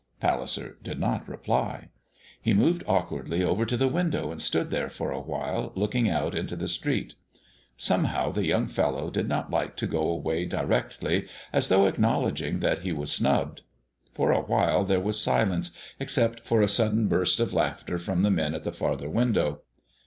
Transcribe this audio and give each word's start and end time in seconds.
Palliser 0.19 0.79
did 0.81 0.99
not 0.99 1.29
reply. 1.29 1.89
He 2.41 2.55
moved 2.55 2.83
awkwardly 2.87 3.43
over 3.43 3.65
to 3.65 3.77
the 3.77 3.87
window 3.87 4.31
and 4.31 4.41
stood 4.41 4.71
there 4.71 4.89
for 4.89 5.11
a 5.11 5.19
while 5.21 5.71
looking 5.75 6.09
out 6.09 6.33
into 6.33 6.55
the 6.55 6.67
street. 6.67 7.13
Somehow 7.77 8.31
the 8.31 8.43
young 8.47 8.65
fellow 8.67 9.11
did 9.11 9.27
not 9.29 9.51
like 9.51 9.75
to 9.77 9.85
go 9.85 10.09
away 10.09 10.45
directly 10.45 11.27
as 11.53 11.69
though 11.69 11.85
acknowledging 11.85 12.61
that 12.61 12.79
he 12.79 12.91
was 12.91 13.11
snubbed. 13.11 13.61
For 14.11 14.31
a 14.31 14.41
while 14.41 14.83
there 14.85 14.99
was 14.99 15.21
silence, 15.21 15.69
except 15.99 16.39
for 16.47 16.63
a 16.63 16.67
sudden 16.67 17.07
burst 17.07 17.39
of 17.39 17.53
laughter 17.53 17.99
from 17.99 18.23
the 18.23 18.31
men 18.31 18.55
at 18.55 18.63
the 18.63 18.71
farther 18.73 19.07
window. 19.07 19.61